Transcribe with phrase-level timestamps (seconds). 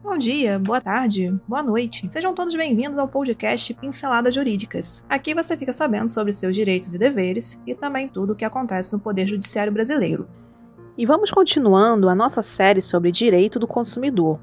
[0.00, 2.06] Bom dia, boa tarde, boa noite.
[2.10, 5.06] Sejam todos bem-vindos ao podcast Pinceladas Jurídicas.
[5.08, 8.92] Aqui você fica sabendo sobre seus direitos e deveres e também tudo o que acontece
[8.92, 10.28] no Poder Judiciário Brasileiro.
[10.98, 14.40] E vamos continuando a nossa série sobre direito do consumidor.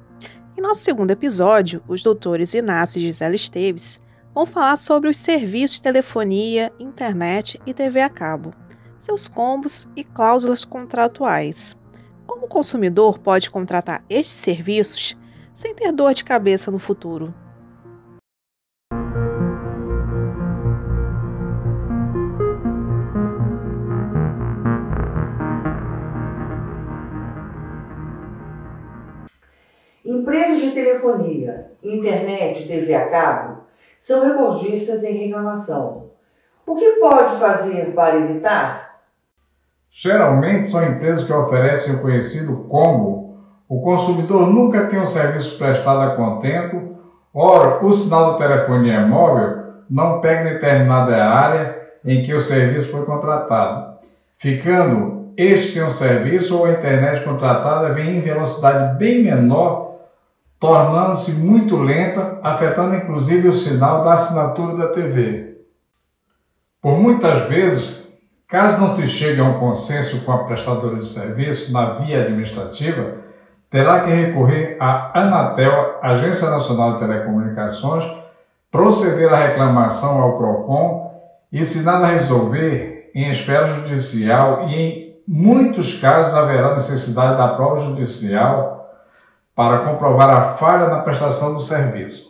[0.58, 4.00] Em nosso segundo episódio, os doutores Inácio e Gisela Esteves
[4.34, 8.54] vão falar sobre os serviços de telefonia, internet e TV a cabo,
[8.98, 11.76] seus combos e cláusulas contratuais.
[12.26, 15.18] Como o consumidor pode contratar estes serviços
[15.60, 17.34] sem ter dor de cabeça no futuro.
[30.06, 33.64] Empresas de telefonia, internet e TV a cabo
[34.00, 36.12] são recordistas em reclamação.
[36.66, 39.02] O que pode fazer para evitar?
[39.90, 43.29] Geralmente são empresas que oferecem o conhecido combo
[43.70, 46.98] o consumidor nunca tem um serviço prestado a contento,
[47.32, 53.06] ora, o sinal da telefonia móvel não pega determinada área em que o serviço foi
[53.06, 54.00] contratado,
[54.38, 60.00] ficando este sem um serviço ou a internet contratada vem em velocidade bem menor,
[60.60, 65.60] tornando-se muito lenta, afetando inclusive o sinal da assinatura da TV.
[66.82, 68.04] Por muitas vezes,
[68.48, 73.19] caso não se chegue a um consenso com a prestadora de serviço na via administrativa,
[73.70, 78.10] terá que recorrer à Anatel, Agência Nacional de Telecomunicações,
[78.72, 86.00] proceder à reclamação ao PROCON e, se nada resolver, em esfera judicial e, em muitos
[86.00, 88.90] casos, haverá necessidade da prova judicial
[89.56, 92.30] para comprovar a falha na prestação do serviço.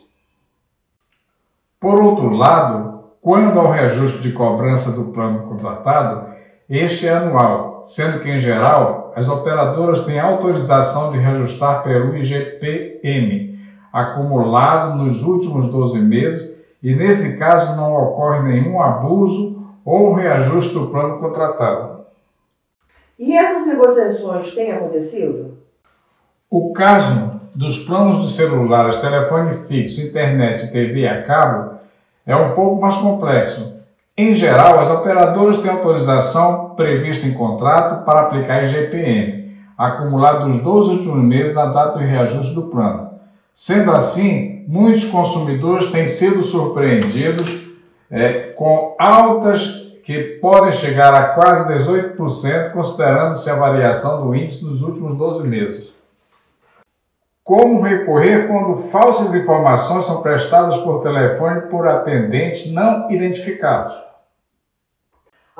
[1.78, 6.30] Por outro lado, quando ao reajuste de cobrança do plano contratado,
[6.70, 13.58] este é anual, sendo que, em geral, as operadoras têm autorização de reajustar pelo IGPM,
[13.92, 20.90] acumulado nos últimos 12 meses, e nesse caso não ocorre nenhum abuso ou reajuste do
[20.90, 22.04] plano contratado.
[23.18, 25.58] E essas negociações têm acontecido?
[26.48, 31.80] O caso dos planos de celulares, telefone fixo, internet e TV a cabo
[32.24, 33.79] é um pouco mais complexo
[34.20, 40.90] em geral, as operadoras têm autorização prevista em contrato para aplicar IGPM, acumulado nos 12
[40.90, 43.10] últimos meses da data do reajuste do plano.
[43.52, 47.70] Sendo assim, muitos consumidores têm sido surpreendidos
[48.10, 54.82] é, com altas que podem chegar a quase 18%, considerando-se a variação do índice nos
[54.82, 55.90] últimos 12 meses.
[57.44, 64.09] Como recorrer quando falsas informações são prestadas por telefone por atendentes não identificados?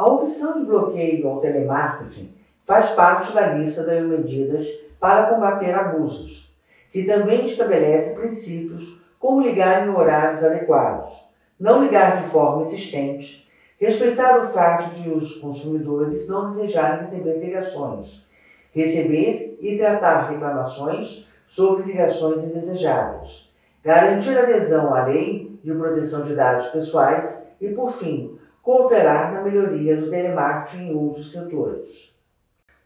[0.01, 2.35] A opção de bloqueio ao telemarketing
[2.65, 4.67] faz parte da lista das medidas
[4.99, 6.57] para combater abusos,
[6.91, 11.13] que também estabelece princípios como ligar em horários adequados,
[11.61, 13.47] não ligar de forma insistente,
[13.79, 18.27] respeitar o fato de os consumidores não desejarem receber ligações,
[18.73, 23.53] receber e tratar reclamações sobre ligações indesejáveis,
[23.85, 29.97] garantir adesão à lei de proteção de dados pessoais e, por fim, cooperar na melhoria
[29.97, 32.17] do telemarketing em outros setores.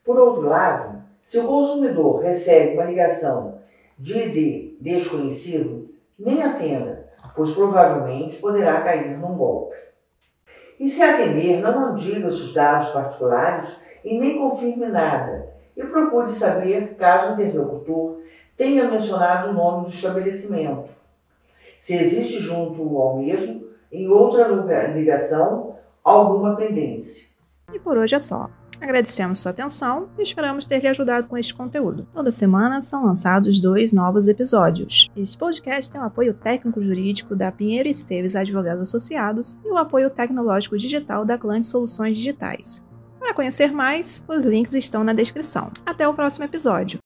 [0.03, 3.59] Por outro lado, se o consumidor recebe uma ligação
[3.99, 9.77] de ID desconhecido, nem atenda, pois provavelmente poderá cair num golpe.
[10.81, 13.69] E se atender, não diga seus dados particulares
[14.03, 18.23] e nem confirme nada, e procure saber caso o interlocutor
[18.57, 20.89] tenha mencionado o nome do estabelecimento,
[21.79, 24.49] se existe junto ao mesmo em outra
[24.95, 25.74] ligação
[26.05, 27.29] alguma pendência.
[27.73, 28.51] E por hoje é só.
[28.81, 32.07] Agradecemos sua atenção e esperamos ter lhe ajudado com este conteúdo.
[32.13, 35.09] Toda semana são lançados dois novos episódios.
[35.17, 40.77] Este podcast tem o apoio técnico-jurídico da Pinheiro Esteves Advogados Associados e o apoio tecnológico
[40.77, 42.85] digital da Clã de Soluções Digitais.
[43.19, 45.71] Para conhecer mais, os links estão na descrição.
[45.87, 46.99] Até o próximo episódio.